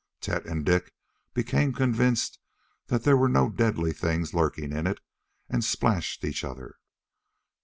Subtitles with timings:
[0.19, 0.95] Tet and Dik
[1.35, 2.39] became convinced
[2.87, 4.99] that there were no deadly things lurking in it,
[5.47, 6.77] and splashed each other.